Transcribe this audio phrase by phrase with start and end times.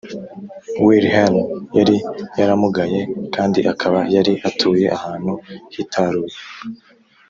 [0.85, 1.35] Wilhelm
[1.77, 1.95] yari
[2.39, 2.99] yaramugaye
[3.35, 5.33] kandi akaba yari atuye ahantu
[5.73, 6.35] hitaruye